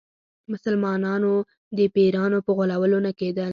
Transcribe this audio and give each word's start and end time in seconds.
مسلمانانو 0.51 1.33
د 1.77 1.79
پیرانو 1.95 2.37
په 2.45 2.51
غولولو 2.57 2.97
نه 3.05 3.11
کېدل. 3.19 3.49